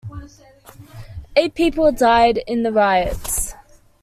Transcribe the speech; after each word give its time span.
Eight 1.35 1.53
people 1.53 1.91
died 1.91 2.39
in 2.47 2.63
the 2.63 2.71
riots. 2.71 3.53